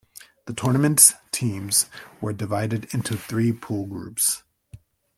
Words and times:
The 0.47 0.53
tournament's 0.55 1.13
teams 1.31 1.87
were 2.21 2.33
divided 2.33 2.91
into 2.91 3.15
three 3.15 3.51
pool 3.51 3.85
groups. 3.85 4.41